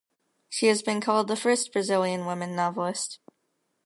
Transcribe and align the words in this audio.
She 0.49 0.65
has 0.65 0.81
been 0.81 0.99
called 0.99 1.27
the 1.27 1.35
first 1.35 1.71
Brazilian 1.71 2.25
woman 2.25 2.55
novelist. 2.55 3.19